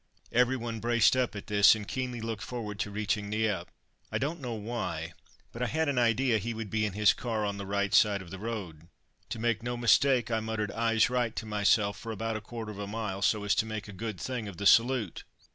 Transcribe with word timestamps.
Every 0.31 0.57
one 0.57 0.79
braced 0.79 1.15
up 1.15 1.35
at 1.35 1.45
this, 1.45 1.75
and 1.75 1.87
keenly 1.87 2.21
looked 2.21 2.41
forward 2.41 2.79
to 2.79 2.89
reaching 2.89 3.29
Nieppe. 3.29 3.69
I 4.11 4.17
don't 4.17 4.41
know 4.41 4.55
why, 4.55 5.13
but 5.51 5.61
I 5.61 5.67
had 5.67 5.87
an 5.87 5.99
idea 5.99 6.39
he 6.39 6.55
would 6.55 6.71
be 6.71 6.87
in 6.87 6.93
his 6.93 7.13
car 7.13 7.45
on 7.45 7.57
the 7.57 7.67
right 7.67 7.93
of 8.03 8.31
the 8.31 8.39
road. 8.39 8.87
To 9.29 9.37
make 9.37 9.61
no 9.61 9.77
mistake 9.77 10.31
I 10.31 10.39
muttered 10.39 10.71
"Eyes 10.71 11.11
right" 11.11 11.35
to 11.35 11.45
myself 11.45 11.99
for 11.99 12.11
about 12.11 12.35
a 12.35 12.41
quarter 12.41 12.71
of 12.71 12.79
a 12.79 12.87
mile, 12.87 13.21
so 13.21 13.43
as 13.43 13.53
to 13.53 13.67
make 13.67 13.87
a 13.87 13.93
good 13.93 14.19
thing 14.19 14.47
of 14.47 14.57
the 14.57 14.65
salute. 14.65 15.23